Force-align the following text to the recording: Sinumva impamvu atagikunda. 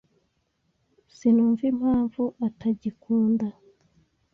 Sinumva 1.15 1.63
impamvu 1.73 2.23
atagikunda. 2.47 3.47